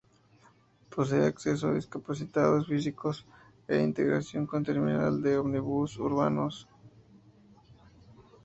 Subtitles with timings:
[0.93, 3.15] Posee acceso para discapacitados físicos
[3.73, 6.55] e integración con terminal de ómnibus urbanos.